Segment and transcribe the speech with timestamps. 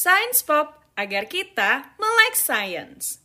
[0.00, 3.20] Science Pop agar kita melek science.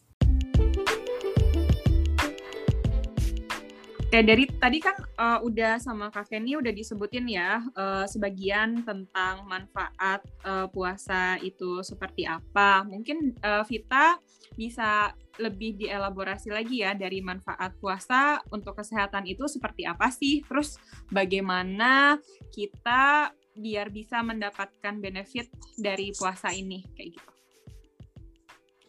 [4.03, 9.48] Oke, dari tadi kan uh, udah sama Kak Kenny udah disebutin ya uh, sebagian tentang
[9.48, 12.84] manfaat uh, puasa itu seperti apa.
[12.84, 14.20] Mungkin uh, Vita
[14.60, 20.44] bisa lebih dielaborasi lagi ya dari manfaat puasa untuk kesehatan itu seperti apa sih?
[20.44, 20.76] Terus
[21.07, 22.20] bagaimana
[22.52, 25.48] kita biar bisa mendapatkan benefit
[25.80, 27.32] dari puasa ini kayak gitu.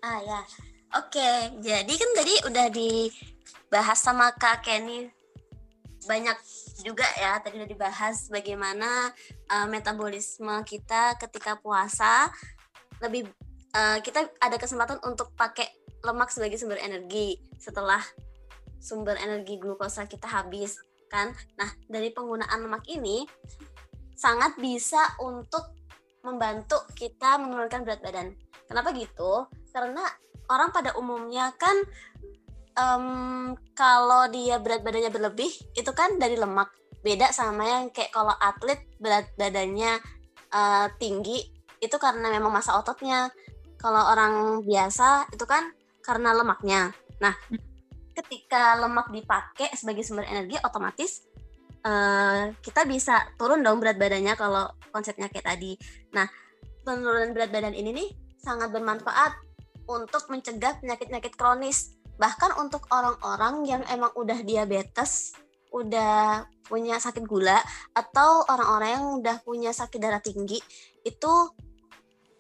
[0.03, 0.41] Ah ya.
[0.95, 5.11] Oke, jadi kan tadi udah dibahas sama Kak Kenny
[6.07, 6.39] banyak
[6.87, 9.11] juga ya tadi udah dibahas bagaimana
[9.51, 12.31] uh, metabolisme kita ketika puasa
[13.03, 13.27] lebih
[13.75, 15.67] uh, kita ada kesempatan untuk pakai
[16.07, 17.99] lemak sebagai sumber energi setelah
[18.79, 20.79] sumber energi glukosa kita habis
[21.11, 21.35] kan.
[21.59, 23.27] Nah, dari penggunaan lemak ini
[24.17, 25.77] sangat bisa untuk
[26.25, 28.35] membantu kita menurunkan berat badan.
[28.67, 29.47] Kenapa gitu?
[29.71, 30.03] Karena
[30.51, 31.77] orang pada umumnya kan
[32.77, 36.71] um, kalau dia berat badannya berlebih itu kan dari lemak
[37.03, 39.99] beda sama yang kayak kalau atlet berat badannya
[40.51, 43.31] uh, tinggi itu karena memang masa ototnya
[43.79, 45.71] kalau orang biasa itu kan
[46.03, 46.91] karena lemaknya
[47.23, 47.35] nah
[48.17, 51.23] ketika lemak dipakai sebagai sumber energi otomatis
[51.87, 55.79] uh, kita bisa turun dong berat badannya kalau konsepnya kayak tadi.
[56.11, 56.27] Nah
[56.83, 58.09] penurunan berat badan ini nih
[58.43, 59.39] sangat bermanfaat
[59.87, 61.95] untuk mencegah penyakit-penyakit kronis.
[62.19, 65.37] Bahkan untuk orang-orang yang emang udah diabetes
[65.77, 67.61] udah punya sakit gula
[67.93, 70.57] atau orang-orang yang udah punya sakit darah tinggi
[71.05, 71.33] itu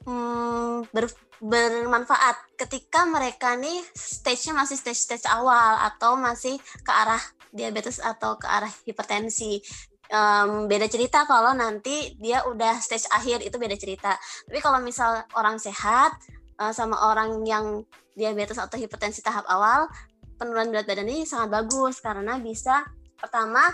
[0.06, 1.10] hmm, ber,
[1.42, 7.20] bermanfaat ketika mereka nih stage-nya masih stage-stage awal atau masih ke arah
[7.52, 9.60] diabetes atau ke arah hipertensi.
[10.06, 14.14] Um, beda cerita kalau nanti dia udah stage akhir itu beda cerita.
[14.46, 16.14] Tapi kalau misal orang sehat
[16.62, 17.82] uh, sama orang yang
[18.14, 19.90] diabetes atau hipertensi tahap awal,
[20.38, 22.86] penurunan berat badan ini sangat bagus karena bisa
[23.18, 23.72] pertama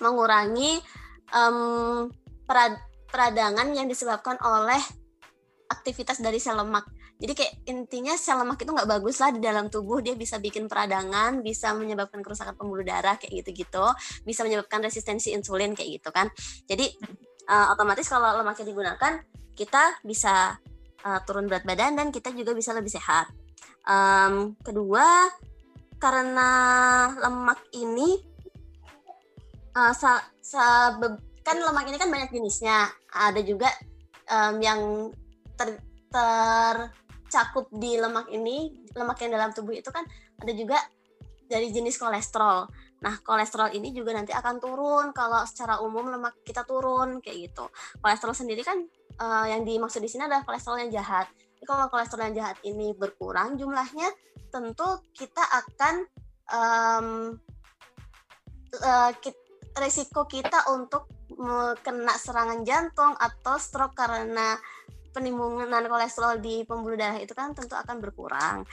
[0.00, 0.80] mengurangi
[1.36, 2.08] um,
[2.48, 2.74] perad
[3.12, 4.80] peradangan yang disebabkan oleh
[5.72, 6.84] aktivitas dari sel lemak.
[7.22, 10.66] Jadi kayak intinya sel lemak itu nggak bagus lah di dalam tubuh, dia bisa bikin
[10.66, 13.86] peradangan, bisa menyebabkan kerusakan pembuluh darah kayak gitu-gitu,
[14.26, 16.28] bisa menyebabkan resistensi insulin kayak gitu kan.
[16.66, 16.92] Jadi
[17.48, 19.12] uh, otomatis kalau lemaknya digunakan,
[19.54, 20.58] kita bisa
[21.06, 23.30] uh, turun berat badan dan kita juga bisa lebih sehat.
[23.86, 25.30] Um, kedua,
[26.02, 26.50] karena
[27.22, 28.18] lemak ini
[29.78, 30.18] uh, sa,
[31.46, 32.90] kan lemak ini kan banyak jenisnya.
[33.14, 33.70] Ada juga
[34.26, 34.80] um, yang
[35.66, 35.76] ter,
[37.32, 40.04] tercakup di lemak ini, lemak yang dalam tubuh itu kan
[40.36, 40.76] ada juga
[41.48, 42.68] dari jenis kolesterol.
[43.00, 47.64] Nah, kolesterol ini juga nanti akan turun kalau secara umum lemak kita turun kayak gitu.
[48.04, 48.84] Kolesterol sendiri kan
[49.16, 51.32] uh, yang dimaksud di sini adalah kolesterol yang jahat.
[51.32, 54.12] Jadi kalau kolesterol yang jahat ini berkurang jumlahnya,
[54.52, 55.94] tentu kita akan
[56.52, 57.08] um,
[58.76, 59.40] uh, kit,
[59.72, 61.08] resiko kita untuk
[61.80, 64.60] kena serangan jantung atau stroke karena
[65.12, 68.64] penimbunan kolesterol di pembuluh darah itu kan tentu akan berkurang.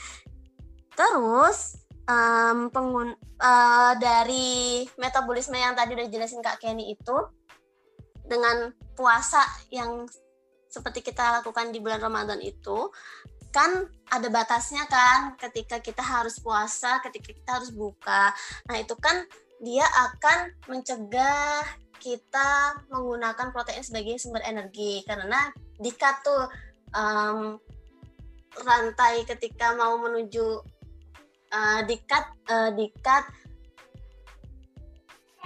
[0.95, 1.79] Terus
[2.09, 7.15] um, pengun uh, dari metabolisme yang tadi udah jelasin Kak Kenny itu
[8.25, 9.41] dengan puasa
[9.71, 10.07] yang
[10.69, 12.93] seperti kita lakukan di bulan Ramadan itu
[13.49, 18.29] kan ada batasnya kan ketika kita harus puasa, ketika kita harus buka.
[18.69, 19.25] Nah, itu kan
[19.59, 21.65] dia akan mencegah
[21.99, 26.43] kita menggunakan protein sebagai sumber energi karena jika tuh
[26.95, 27.59] um,
[28.63, 30.63] rantai ketika mau menuju
[31.53, 33.23] uh, dikat uh, dikat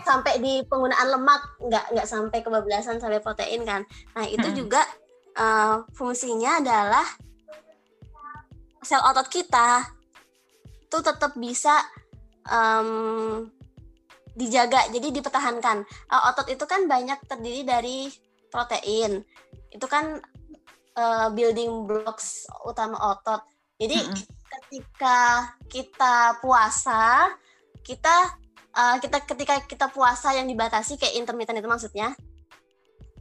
[0.04, 3.82] sampai di penggunaan lemak nggak nggak sampai kebablasan sampai protein kan
[4.14, 4.58] nah itu hmm.
[4.58, 4.82] juga
[5.40, 7.08] uh, fungsinya adalah
[8.84, 9.88] sel otot kita
[10.84, 11.82] itu tetap bisa
[12.52, 13.48] um,
[14.34, 17.98] dijaga jadi dipertahankan uh, otot itu kan banyak terdiri dari
[18.50, 19.22] protein
[19.70, 20.18] itu kan
[20.98, 23.46] uh, building blocks utama otot
[23.78, 24.26] jadi mm -hmm.
[24.50, 25.20] ketika
[25.70, 27.30] kita puasa
[27.86, 28.38] kita
[28.74, 32.18] uh, kita ketika kita puasa yang dibatasi kayak intermittent itu maksudnya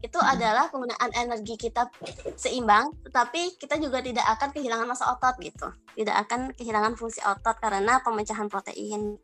[0.03, 0.33] itu hmm.
[0.35, 1.87] adalah penggunaan energi kita
[2.35, 7.55] seimbang, tetapi kita juga tidak akan kehilangan masa otot gitu, tidak akan kehilangan fungsi otot
[7.63, 9.15] karena pemecahan protein.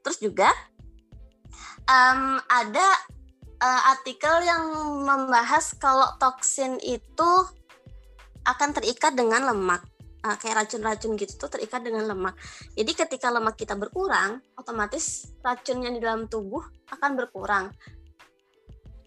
[0.00, 0.48] Terus juga
[1.88, 2.86] um, ada
[3.60, 4.64] uh, artikel yang
[5.04, 7.30] membahas kalau toksin itu
[8.44, 9.84] akan terikat dengan lemak
[10.24, 12.36] uh, kayak racun-racun gitu tuh terikat dengan lemak.
[12.76, 17.68] Jadi ketika lemak kita berkurang, otomatis racun yang di dalam tubuh akan berkurang.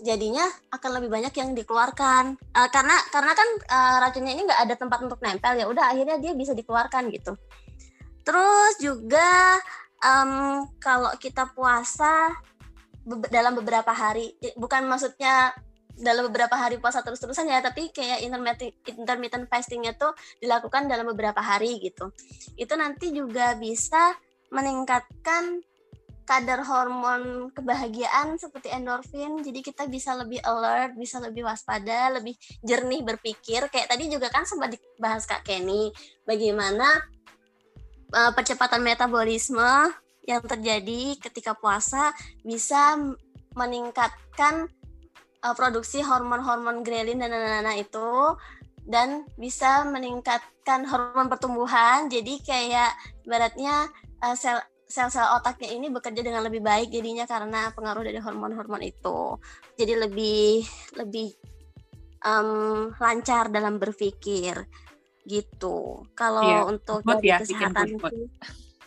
[0.04, 4.76] jadinya akan lebih banyak yang dikeluarkan uh, karena karena kan uh, racunnya ini nggak ada
[4.76, 7.40] tempat untuk nempel ya udah akhirnya dia bisa dikeluarkan gitu
[8.28, 9.64] terus juga
[10.04, 12.30] um, kalau kita puasa
[13.04, 15.52] be dalam beberapa hari bukan maksudnya
[15.94, 21.40] dalam beberapa hari puasa terus-terusan ya tapi kayak intermittent intermittent fastingnya tuh dilakukan dalam beberapa
[21.40, 22.10] hari gitu.
[22.58, 24.18] Itu nanti juga bisa
[24.50, 25.62] meningkatkan
[26.24, 29.44] kadar hormon kebahagiaan seperti endorfin.
[29.44, 32.34] Jadi kita bisa lebih alert bisa lebih waspada lebih
[32.66, 33.70] jernih berpikir.
[33.70, 35.94] Kayak tadi juga kan sempat dibahas kak Kenny
[36.26, 36.90] bagaimana
[38.14, 39.92] uh, percepatan metabolisme
[40.24, 42.16] yang terjadi ketika puasa
[42.46, 42.96] bisa
[43.58, 44.72] meningkatkan
[45.44, 48.38] uh, produksi hormon-hormon grelin dan nana itu
[48.88, 52.92] dan bisa meningkatkan hormon pertumbuhan jadi kayak
[53.28, 53.92] beratnya
[54.24, 54.64] uh, sel
[54.94, 59.42] sel-sel otaknya ini bekerja dengan lebih baik jadinya karena pengaruh dari hormon-hormon itu.
[59.74, 60.62] Jadi lebih
[61.02, 61.34] lebih
[62.22, 64.54] um, lancar dalam berpikir
[65.24, 66.08] gitu.
[66.14, 68.20] Kalau yeah, untuk dari ya, kesehatan bikin itu,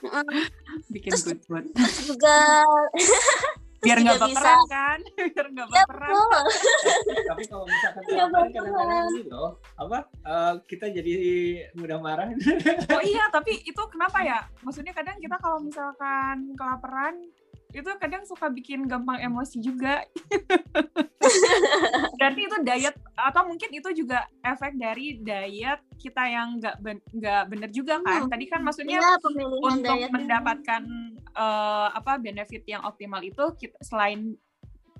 [0.94, 1.64] bikin terus, good mood.
[1.72, 2.36] terus juga
[3.86, 4.72] biar nggak baperan bisa.
[4.72, 4.98] kan?
[5.36, 6.10] Biar nggak iya, baperan.
[6.10, 8.48] ya, tapi kalau misalkan baperan.
[8.50, 11.14] kadang-kadang ini loh apa uh, kita jadi
[11.78, 12.26] mudah marah.
[12.90, 14.42] Oh iya tapi itu kenapa ya?
[14.66, 17.14] Maksudnya kadang kita kalau misalkan kelaparan
[17.76, 20.00] itu kadang suka bikin gampang emosi juga.
[22.16, 26.76] Berarti itu diet atau mungkin itu juga efek dari diet kita yang nggak
[27.12, 28.24] nggak ben, bener juga kan?
[28.24, 28.32] Hmm.
[28.32, 29.20] Tadi kan maksudnya ya,
[29.60, 30.82] untuk mendapatkan
[31.36, 34.40] uh, apa benefit yang optimal itu kita, selain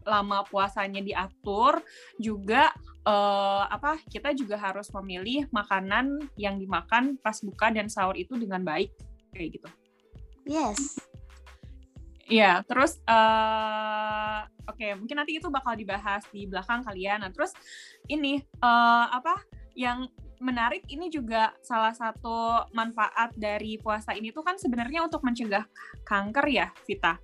[0.06, 1.82] lama puasanya diatur
[2.20, 2.70] juga
[3.02, 8.62] uh, apa kita juga harus memilih makanan yang dimakan pas buka dan sahur itu dengan
[8.62, 8.94] baik
[9.34, 9.68] kayak gitu.
[10.46, 10.94] Yes.
[12.26, 17.22] Iya, terus uh, oke, okay, mungkin nanti itu bakal dibahas di belakang kalian.
[17.22, 17.54] Nah, terus
[18.10, 19.46] ini uh, apa
[19.78, 20.10] yang
[20.42, 25.64] menarik ini juga salah satu manfaat dari puasa ini tuh kan sebenarnya untuk mencegah
[26.02, 27.14] kanker ya, Vita.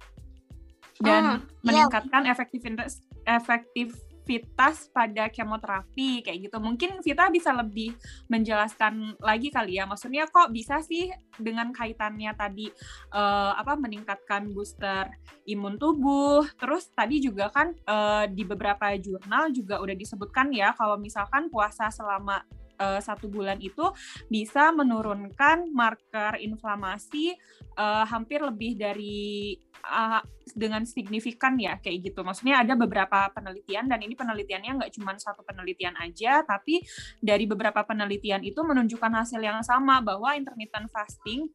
[1.02, 2.32] Dan hmm, meningkatkan yeah.
[2.32, 6.56] efektivitas efektif Vitas pada kemoterapi kayak gitu.
[6.62, 7.94] Mungkin Vita bisa lebih
[8.30, 9.84] menjelaskan lagi kali ya.
[9.84, 12.70] Maksudnya kok bisa sih dengan kaitannya tadi
[13.10, 15.10] uh, apa meningkatkan booster
[15.50, 16.46] imun tubuh.
[16.56, 21.90] Terus tadi juga kan uh, di beberapa jurnal juga udah disebutkan ya kalau misalkan puasa
[21.90, 22.46] selama
[22.82, 23.87] uh, satu bulan itu
[24.26, 27.38] bisa menurunkan marker inflamasi
[27.79, 29.55] uh, hampir lebih dari
[29.87, 30.19] uh,
[30.52, 32.26] dengan signifikan ya kayak gitu.
[32.26, 36.82] Maksudnya ada beberapa penelitian dan ini penelitiannya nggak cuma satu penelitian aja, tapi
[37.23, 41.46] dari beberapa penelitian itu menunjukkan hasil yang sama bahwa intermittent fasting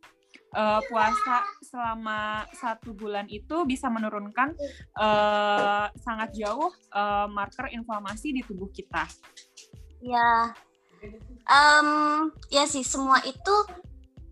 [0.56, 4.56] uh, puasa selama satu bulan itu bisa menurunkan
[4.96, 9.10] uh, sangat jauh uh, marker inflamasi di tubuh kita.
[9.98, 10.54] Ya,
[11.48, 13.56] um, ya sih semua itu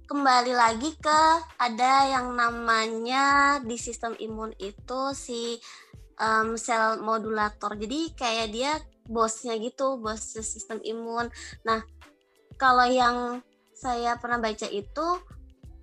[0.05, 1.21] kembali lagi ke
[1.57, 5.57] ada yang namanya di sistem imun itu si
[6.21, 7.73] um, sel modulator.
[7.73, 8.71] Jadi kayak dia
[9.05, 11.29] bosnya gitu, bos sistem imun.
[11.65, 11.81] Nah,
[12.57, 13.41] kalau yang
[13.75, 15.07] saya pernah baca itu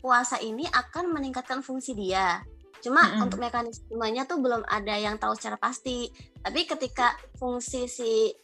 [0.03, 2.43] puasa ini akan meningkatkan fungsi dia.
[2.83, 3.23] Cuma mm -hmm.
[3.27, 6.11] untuk mekanismenya tuh belum ada yang tahu secara pasti.
[6.43, 8.35] Tapi ketika fungsi si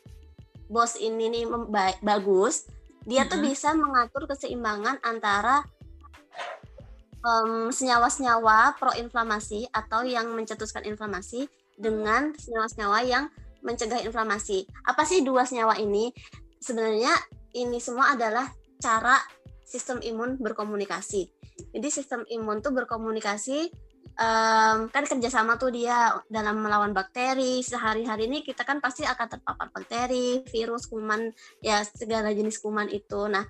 [0.68, 1.44] bos ini nih
[2.04, 2.68] bagus,
[3.08, 5.64] dia tuh bisa mengatur keseimbangan antara
[7.24, 11.48] um, senyawa-senyawa proinflamasi atau yang mencetuskan inflamasi
[11.78, 13.24] dengan senyawa-senyawa yang
[13.64, 14.68] mencegah inflamasi.
[14.86, 16.12] Apa sih dua senyawa ini?
[16.58, 17.10] Sebenarnya
[17.56, 18.46] ini semua adalah
[18.78, 19.18] cara
[19.64, 21.28] sistem imun berkomunikasi.
[21.74, 23.72] Jadi sistem imun tuh berkomunikasi
[24.16, 29.68] um, kan kerjasama tuh dia dalam melawan bakteri sehari-hari ini kita kan pasti akan terpapar
[29.74, 31.28] bakteri virus kuman
[31.60, 33.44] ya segala jenis kuman itu nah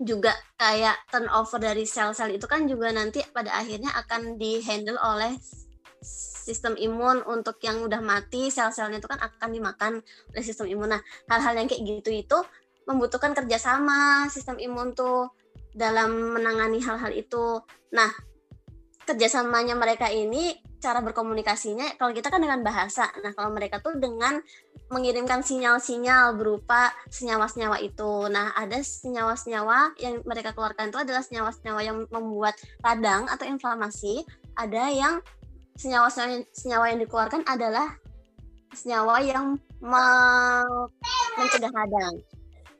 [0.00, 5.36] juga kayak turnover dari sel-sel itu kan juga nanti pada akhirnya akan dihandle oleh
[6.00, 9.92] sistem imun untuk yang udah mati sel-selnya itu kan akan dimakan
[10.32, 10.96] oleh sistem imun.
[10.96, 12.38] Nah hal-hal yang kayak gitu itu
[12.88, 15.28] membutuhkan kerjasama sistem imun tuh
[15.76, 17.60] dalam menangani hal-hal itu.
[17.92, 18.08] Nah
[19.10, 23.10] kerjasamanya mereka ini cara berkomunikasinya kalau kita kan dengan bahasa.
[23.20, 24.38] Nah kalau mereka tuh dengan
[24.88, 28.30] mengirimkan sinyal-sinyal berupa senyawa-senyawa itu.
[28.30, 34.22] Nah ada senyawa-senyawa yang mereka keluarkan itu adalah senyawa-senyawa yang membuat radang atau inflamasi.
[34.54, 35.14] Ada yang
[35.74, 37.98] senyawa-senyawa senyawa yang dikeluarkan adalah
[38.70, 39.58] senyawa yang
[41.36, 42.14] mencegah radang.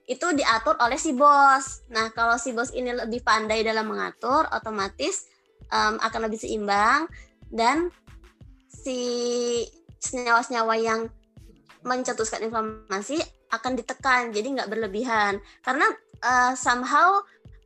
[0.07, 1.87] Itu diatur oleh si bos.
[1.91, 5.31] Nah, kalau si bos ini lebih pandai dalam mengatur, otomatis
[5.71, 7.07] um, akan lebih seimbang
[7.51, 7.91] dan
[8.71, 9.01] si
[10.01, 11.01] senyawa-senyawa yang
[11.83, 15.43] mencetuskan inflamasi akan ditekan jadi nggak berlebihan.
[15.65, 15.87] Karena
[16.23, 17.21] uh, somehow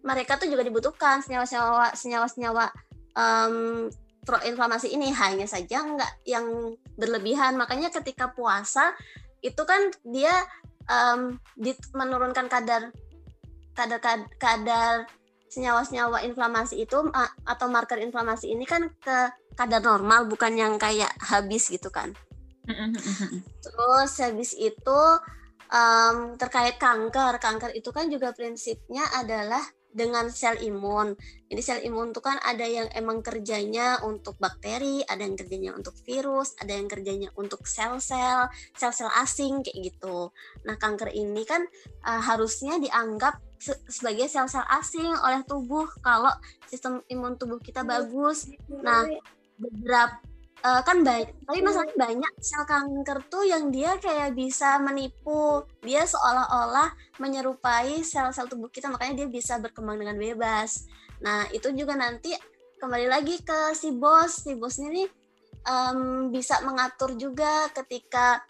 [0.04, 2.64] mereka tuh juga dibutuhkan senyawa-senyawa senyawa-senyawa
[3.16, 3.88] um,
[4.24, 5.12] proinflamasi ini.
[5.12, 7.60] Hanya saja nggak yang berlebihan.
[7.60, 8.96] Makanya ketika puasa
[9.44, 10.32] itu kan dia
[10.88, 11.36] um,
[11.92, 12.88] menurunkan kadar
[13.74, 13.98] kadar
[14.40, 15.04] kadar
[15.54, 16.98] senyawa-senyawa inflamasi itu
[17.46, 22.10] atau marker inflamasi ini kan ke kadar normal bukan yang kayak habis gitu kan
[23.60, 25.00] Terus habis itu
[25.68, 29.60] um, terkait kanker, kanker itu kan juga prinsipnya adalah
[29.94, 31.14] dengan sel imun.
[31.46, 35.94] Jadi sel imun itu kan ada yang emang kerjanya untuk bakteri, ada yang kerjanya untuk
[36.02, 40.34] virus, ada yang kerjanya untuk sel-sel, sel-sel asing kayak gitu.
[40.66, 41.62] Nah, kanker ini kan
[42.02, 43.38] uh, harusnya dianggap
[43.88, 46.32] sebagai sel-sel asing oleh tubuh kalau
[46.68, 48.50] sistem imun tubuh kita bagus.
[48.68, 49.08] Nah,
[49.56, 50.20] beberapa
[50.64, 55.62] uh, kan banyak tapi masalahnya banyak sel kanker tuh yang dia kayak bisa menipu.
[55.84, 60.88] Dia seolah-olah menyerupai sel-sel tubuh kita makanya dia bisa berkembang dengan bebas.
[61.20, 62.32] Nah itu juga nanti
[62.80, 64.48] kembali lagi ke si bos.
[64.48, 65.04] Si bos ini
[65.68, 68.42] um, bisa mengatur juga ketika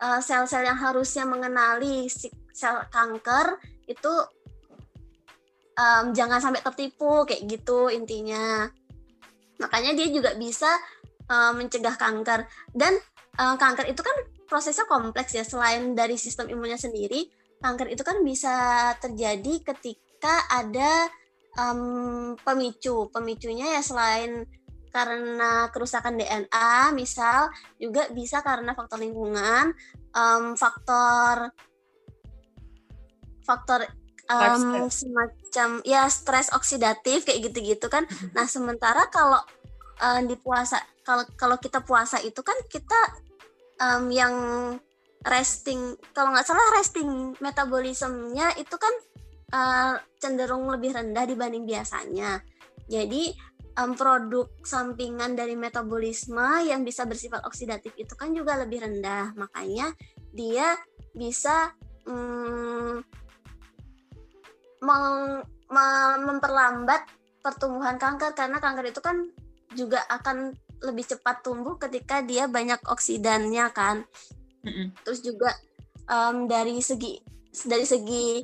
[0.00, 4.12] uh, sel-sel yang harusnya mengenali si sel kanker itu
[5.78, 8.66] um, jangan sampai tertipu kayak gitu intinya.
[9.62, 10.68] Makanya dia juga bisa
[11.30, 12.46] uh, mencegah kanker.
[12.74, 12.98] Dan
[13.38, 14.16] uh, kanker itu kan
[14.50, 15.46] prosesnya kompleks ya.
[15.46, 18.54] Selain dari sistem imunnya sendiri kanker itu kan bisa
[19.02, 21.06] terjadi ketika ada
[21.58, 23.10] um, pemicu.
[23.14, 24.46] Pemicunya ya selain
[24.88, 29.74] karena kerusakan DNA misal juga bisa karena faktor lingkungan.
[30.14, 31.52] Um, faktor
[33.44, 33.86] faktor
[34.28, 38.04] um, semacam ya stres oksidatif kayak gitu-gitu kan.
[38.04, 38.30] Mm-hmm.
[38.36, 39.40] nah sementara kalau
[40.04, 43.00] uh, di puasa kalau kalau kita puasa itu kan kita
[43.80, 44.34] um, yang
[45.26, 48.94] resting kalau nggak salah resting metabolismenya itu kan
[49.52, 52.44] uh, cenderung lebih rendah dibanding biasanya.
[52.88, 53.32] Jadi
[53.80, 59.32] um, produk sampingan dari metabolisme yang bisa bersifat oksidatif itu kan juga lebih rendah.
[59.36, 59.92] Makanya
[60.32, 60.76] dia
[61.12, 61.72] bisa
[62.06, 63.00] um,
[64.82, 65.42] meng,
[66.24, 67.04] memperlambat
[67.44, 69.16] pertumbuhan kanker karena kanker itu kan
[69.76, 74.06] juga akan lebih cepat tumbuh ketika dia banyak oksidannya kan.
[75.04, 75.50] Terus juga
[76.08, 77.18] um, dari segi
[77.66, 78.42] dari segi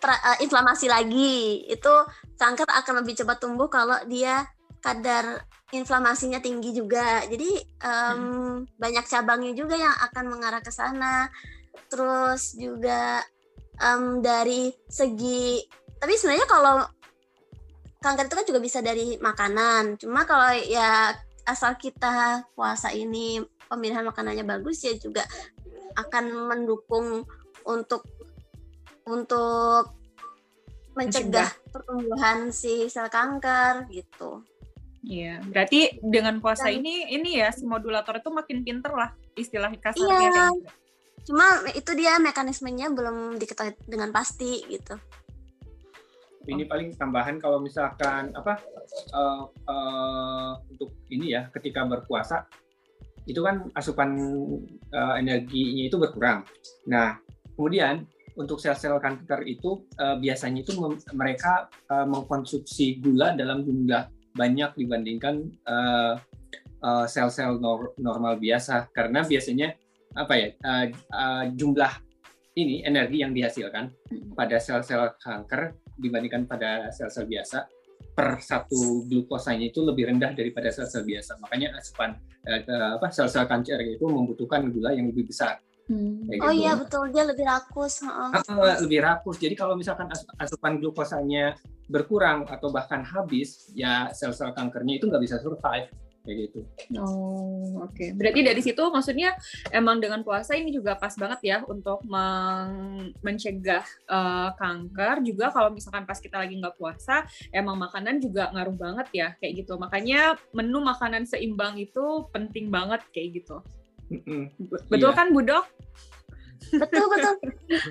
[0.00, 1.94] tra, uh, inflamasi lagi itu
[2.36, 4.44] kanker akan lebih cepat tumbuh kalau dia
[4.80, 7.22] kadar inflamasinya tinggi juga.
[7.28, 7.50] Jadi
[7.84, 8.80] um, mm.
[8.80, 11.28] banyak cabangnya juga yang akan mengarah ke sana.
[11.90, 13.22] Terus juga
[13.80, 15.60] um, dari segi
[16.00, 16.76] tapi sebenarnya kalau
[18.00, 20.00] kanker itu kan juga bisa dari makanan.
[20.00, 21.12] Cuma kalau ya
[21.44, 25.22] asal kita puasa ini pemilihan makanannya bagus ya juga
[26.00, 27.28] akan mendukung
[27.68, 28.08] untuk
[29.04, 29.92] untuk
[30.96, 34.42] mencegah, pertumbuhan si sel kanker gitu.
[35.00, 39.72] Iya, berarti dengan puasa Dan, ini ini ya si modulator itu makin pinter lah istilah
[39.80, 40.28] kasarnya.
[40.28, 40.46] Iya.
[41.26, 44.98] Cuma itu dia mekanismenya belum diketahui dengan pasti gitu
[46.48, 48.58] ini paling tambahan kalau misalkan apa
[49.12, 52.48] uh, uh, untuk ini ya ketika berpuasa
[53.28, 54.16] itu kan asupan
[54.90, 56.42] uh, energinya itu berkurang.
[56.88, 57.20] Nah
[57.54, 60.72] kemudian untuk sel-sel kanker itu uh, biasanya itu
[61.12, 66.16] mereka uh, mengkonsumsi gula dalam jumlah banyak dibandingkan uh,
[66.80, 69.76] uh, sel-sel nor normal biasa karena biasanya
[70.18, 71.92] apa ya uh, uh, jumlah
[72.58, 73.94] ini energi yang dihasilkan
[74.34, 77.68] pada sel-sel kanker dibandingkan pada sel-sel biasa
[78.10, 81.38] per satu glukosanya itu lebih rendah daripada sel-sel biasa.
[81.40, 85.62] Makanya asupan eh, apa sel-sel kanker itu membutuhkan gula yang lebih besar.
[85.90, 86.22] Hmm.
[86.38, 86.62] Oh gitu.
[86.62, 88.02] iya betul dia lebih rakus.
[88.02, 88.30] Uh,
[88.82, 89.38] lebih rakus.
[89.38, 90.06] Jadi kalau misalkan
[90.38, 91.58] asupan glukosanya
[91.90, 95.90] berkurang atau bahkan habis, ya sel-sel kankernya itu nggak bisa survive
[96.24, 96.60] kayak gitu.
[97.00, 97.96] Oh, oke.
[97.96, 98.12] Okay.
[98.12, 99.32] Berarti dari situ maksudnya
[99.72, 105.72] emang dengan puasa ini juga pas banget ya untuk men mencegah uh, kanker juga kalau
[105.72, 109.80] misalkan pas kita lagi nggak puasa emang makanan juga ngaruh banget ya kayak gitu.
[109.80, 113.64] Makanya menu makanan seimbang itu penting banget kayak gitu.
[114.10, 114.42] Mm -mm.
[114.90, 115.18] Betul iya.
[115.18, 115.66] kan Budok?
[116.70, 117.34] betul betul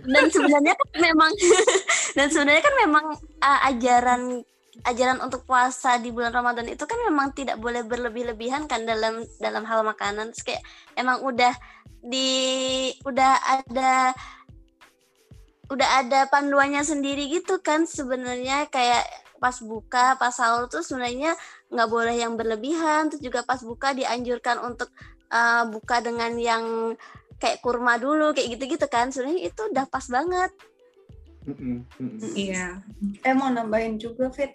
[0.07, 1.31] dan sebenarnya kan memang
[2.17, 3.05] dan sebenarnya kan memang
[3.41, 4.21] uh, ajaran
[4.87, 9.63] ajaran untuk puasa di bulan Ramadan itu kan memang tidak boleh berlebih-lebihan kan dalam dalam
[9.67, 10.31] hal makanan.
[10.31, 10.63] Terus kayak
[10.95, 11.51] emang udah
[11.99, 14.15] di udah ada
[15.69, 19.05] udah ada panduannya sendiri gitu kan sebenarnya kayak
[19.37, 21.37] pas buka pas sahur tuh sebenarnya
[21.69, 24.89] nggak boleh yang berlebihan terus juga pas buka dianjurkan untuk
[25.29, 26.65] uh, buka dengan yang
[27.39, 30.51] kayak kurma dulu kayak gitu-gitu kan sebenarnya itu udah pas banget.
[32.35, 32.81] Iya.
[33.23, 34.53] Eh mau nambahin juga Fit.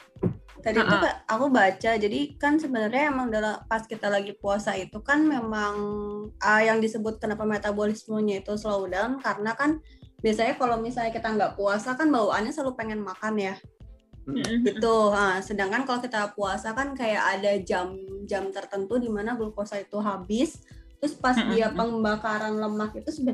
[0.65, 0.81] Tadi.
[0.81, 5.77] Kak, aku baca jadi kan sebenarnya emang dalam pas kita lagi puasa itu kan memang
[6.41, 9.85] ah, yang disebut kenapa metabolismenya itu slow down karena kan
[10.25, 13.55] biasanya kalau misalnya kita nggak puasa kan bawaannya selalu pengen makan ya
[14.65, 15.13] gitu.
[15.13, 20.65] Nah, sedangkan kalau kita puasa kan kayak ada jam-jam tertentu di mana glukosa itu habis.
[20.97, 23.29] Terus pas dia pembakaran lemak itu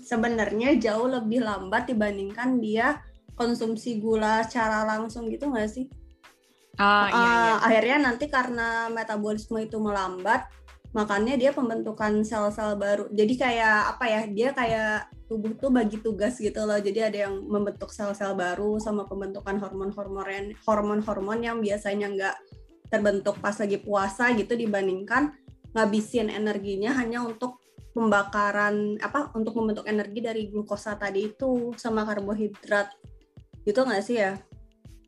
[0.00, 3.00] sebenarnya jauh lebih lambat dibandingkan dia
[3.36, 5.86] konsumsi gula secara langsung gitu nggak sih?
[6.76, 7.52] Ah, iya, iya.
[7.56, 10.44] Uh, akhirnya nanti karena metabolisme itu melambat,
[10.92, 13.08] makanya dia pembentukan sel-sel baru.
[13.12, 14.20] Jadi kayak apa ya?
[14.28, 16.76] Dia kayak tubuh tuh bagi tugas gitu loh.
[16.76, 22.36] Jadi ada yang membentuk sel-sel baru sama pembentukan hormon-hormon hormon-hormon yang biasanya nggak
[22.92, 25.34] terbentuk pas lagi puasa gitu dibandingkan
[25.74, 27.58] ngabisin energinya hanya untuk
[27.96, 32.92] pembakaran apa untuk membentuk energi dari glukosa tadi itu sama karbohidrat
[33.64, 34.36] gitu nggak sih ya?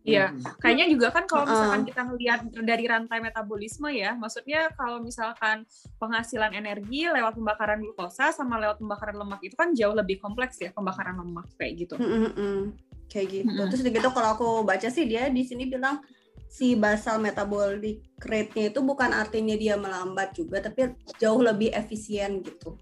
[0.09, 0.33] Iya.
[0.33, 0.57] Mm-mm.
[0.57, 5.69] Kayaknya juga kan kalau misalkan kita ngelihat dari rantai metabolisme ya, maksudnya kalau misalkan
[6.01, 10.73] penghasilan energi lewat pembakaran glukosa sama lewat pembakaran lemak itu kan jauh lebih kompleks ya
[10.73, 11.95] pembakaran lemak kayak gitu.
[12.01, 12.73] Mm-mm-mm.
[13.13, 13.53] kayak gitu.
[13.53, 13.69] Mm-mm.
[13.69, 16.01] Terus gitu kalau aku baca sih dia di sini bilang
[16.49, 22.75] si basal metabolic rate-nya itu bukan artinya dia melambat juga, tapi jauh lebih efisien gitu.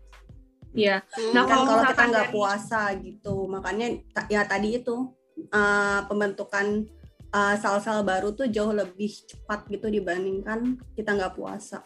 [0.72, 1.02] Iya.
[1.02, 1.32] Hmm.
[1.34, 3.86] Nah, kan kalau kalau kita nggak dari- puasa gitu, makanya
[4.30, 5.10] ya tadi itu
[5.50, 6.86] uh, pembentukan
[7.32, 11.82] uh, sel-sel baru tuh jauh lebih cepat gitu dibandingkan kita nggak puasa.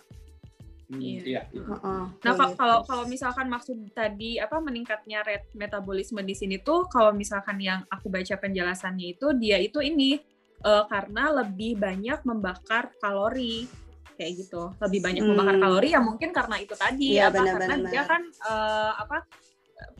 [0.90, 1.22] Hmm, Iya.
[1.22, 1.42] Iya.
[1.54, 2.58] Heeh, Nah, kalau gitu.
[2.58, 7.86] kalau kalau misalkan maksud tadi apa meningkatnya rate metabolisme di sini tuh kalau misalkan yang
[7.86, 10.18] aku baca penjelasannya itu dia itu ini
[10.60, 13.66] eh, karena lebih banyak membakar kalori
[14.14, 14.76] kayak gitu.
[14.76, 15.30] Lebih banyak Hmm.
[15.32, 19.16] membakar kalori ya mungkin karena itu tadi Iya, apa benar, karena dia kan eh, apa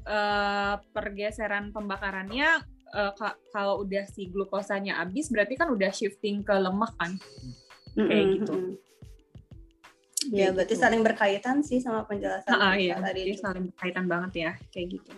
[0.05, 2.49] eh, pergeseran pembakarannya
[2.91, 7.15] ka- kalau udah si glukosanya habis berarti kan udah shifting ke lemak kan.
[7.95, 8.55] kayak Mm-mm, gitu.
[10.31, 10.83] Kayak Ya, berarti gitu.
[10.83, 13.51] saling berkaitan sih sama penjelasan Ah, iya, tadi juga.
[13.51, 15.13] saling berkaitan banget ya, kayak gitu.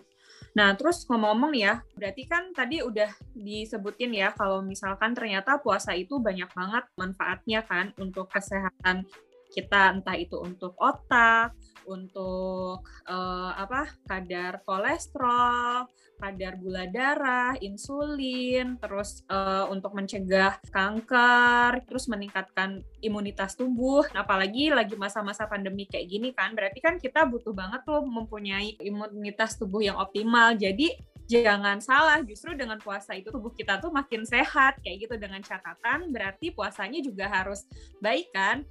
[0.52, 6.20] Nah, terus ngomong-ngomong ya, berarti kan tadi udah disebutin ya kalau misalkan ternyata puasa itu
[6.20, 9.08] banyak banget manfaatnya kan untuk kesehatan
[9.52, 11.56] kita, entah itu untuk otak,
[11.86, 15.88] untuk eh, apa kadar kolesterol,
[16.22, 24.06] kadar gula darah, insulin, terus eh, untuk mencegah kanker, terus meningkatkan imunitas tubuh.
[24.14, 29.58] Apalagi lagi masa-masa pandemi kayak gini kan, berarti kan kita butuh banget tuh mempunyai imunitas
[29.58, 30.54] tubuh yang optimal.
[30.54, 30.94] Jadi
[31.26, 36.12] jangan salah, justru dengan puasa itu tubuh kita tuh makin sehat kayak gitu dengan catatan
[36.12, 37.64] berarti puasanya juga harus
[38.04, 38.66] baik kan.